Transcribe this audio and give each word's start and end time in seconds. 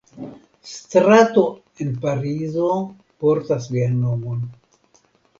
Strato 0.69 1.41
en 1.83 1.91
Parizo 2.05 2.69
portas 3.25 3.67
lian 3.75 3.99
nomon. 4.07 4.41